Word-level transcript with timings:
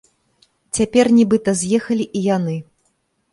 Цяпер 0.77 1.05
нібыта 1.17 1.53
з'ехалі 1.61 2.05
і 2.21 2.23
яны. 2.29 2.57